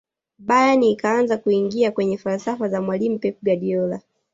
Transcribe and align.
bayern 0.39 0.83
ikaanza 0.83 1.37
kuingia 1.37 1.91
kwenye 1.91 2.17
falsafa 2.17 2.69
za 2.69 2.81
mwalimu 2.81 3.19
pep 3.19 3.37
guardiola 3.43 4.01